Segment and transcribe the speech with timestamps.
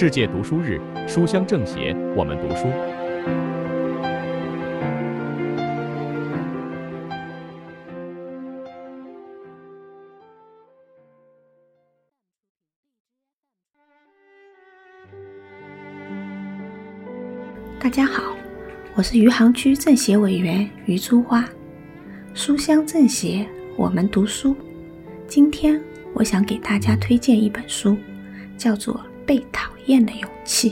[0.00, 2.68] 世界读书日，书香政协，我们读书。
[17.80, 18.36] 大家好，
[18.94, 21.44] 我是余杭区政协委员余珠花。
[22.34, 23.44] 书香政协，
[23.76, 24.54] 我们读书。
[25.26, 25.82] 今天
[26.14, 27.96] 我想给大家推荐一本书，
[28.56, 28.94] 叫做
[29.28, 30.70] 《被讨厌的勇气》，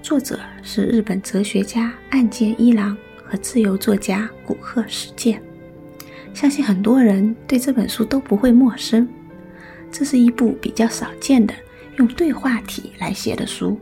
[0.00, 5.42] 作者是日本哲学家岸见一郎和自由作家古贺史健。
[6.32, 9.08] 相信很多人对这本书都不会陌生。
[9.90, 11.52] 这是一部比较少见的
[11.96, 13.76] 用对话体来写的书。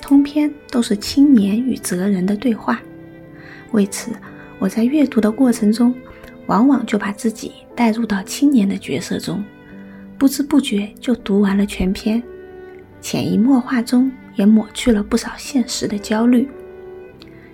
[0.00, 2.80] 通篇都是青年与哲人的对话，
[3.72, 4.12] 为此
[4.60, 5.92] 我在阅读的过程中，
[6.46, 9.44] 往往就把自己带入到青年的角色中，
[10.16, 12.22] 不知不觉就读完了全篇，
[13.02, 16.48] 潜移默化中也抹去了不少现实的焦虑。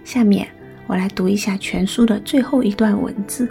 [0.04, 0.46] 下面
[0.86, 3.48] 我来读一下全书的最后一段文字：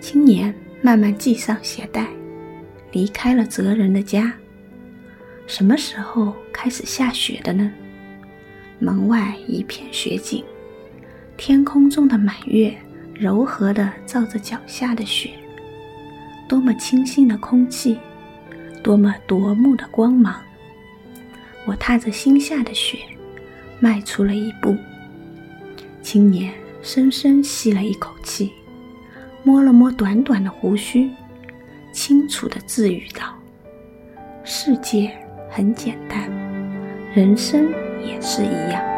[0.00, 0.52] 青年
[0.82, 2.08] 慢慢系上鞋带，
[2.90, 4.32] 离开了哲人的家。
[5.46, 7.70] 什么时候开始下雪的呢？
[8.78, 10.42] 门外一片雪景，
[11.36, 12.74] 天空中的满月
[13.14, 15.30] 柔和地照着脚下的雪，
[16.48, 17.98] 多么清新的空气，
[18.84, 20.36] 多么夺目的光芒！
[21.66, 22.98] 我踏着心下的雪，
[23.80, 24.76] 迈出了一步。
[26.02, 28.52] 青年深深吸了一口气，
[29.42, 31.10] 摸了摸短短的胡须，
[31.92, 33.34] 清楚的自语道
[34.44, 35.10] ：“世界。”
[35.50, 36.28] 很简单，
[37.14, 37.70] 人生
[38.04, 38.93] 也是一样。